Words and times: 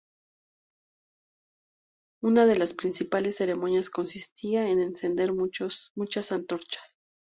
Una 2.23 2.47
de 2.47 2.57
las 2.57 2.73
principales 2.73 3.35
ceremonias 3.35 3.91
consistía 3.91 4.67
en 4.67 4.79
encender 4.79 5.31
muchas 5.31 5.91
antorchas. 6.31 6.97